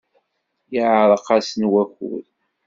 Yeɛreq-asen 0.73 1.63
wakud. 1.71 2.25